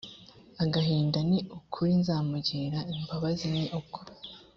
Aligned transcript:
agahinda 0.63 1.19
ni 1.29 1.39
ukuri 1.57 1.91
nzamugirira 2.01 2.79
imbabazi 2.95 3.45
ni 3.53 3.63
ko 3.93 3.99